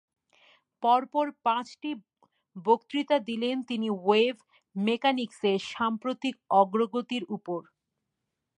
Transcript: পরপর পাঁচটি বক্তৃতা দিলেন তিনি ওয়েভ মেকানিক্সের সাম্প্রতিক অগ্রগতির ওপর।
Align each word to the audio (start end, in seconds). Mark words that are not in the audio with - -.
পরপর 0.83 1.25
পাঁচটি 1.45 1.89
বক্তৃতা 2.65 3.17
দিলেন 3.29 3.55
তিনি 3.69 3.87
ওয়েভ 3.99 4.35
মেকানিক্সের 4.75 5.59
সাম্প্রতিক 5.71 6.35
অগ্রগতির 6.61 7.23
ওপর। 7.35 7.61